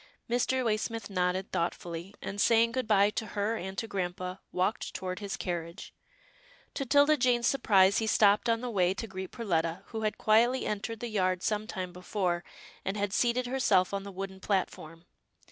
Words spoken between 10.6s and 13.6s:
entered the yard some time before, and had seated